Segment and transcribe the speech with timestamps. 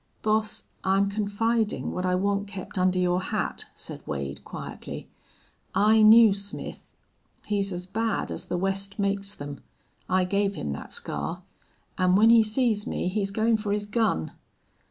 [0.23, 5.07] "Boss, I'm confidin' what I want kept under your hat," said Wade, quietly.
[5.75, 6.87] "I knew Smith.
[7.45, 9.59] He's as bad as the West makes them.
[10.09, 11.43] I gave him that scar....
[11.99, 14.31] An' when he sees me he's goin' for his gun."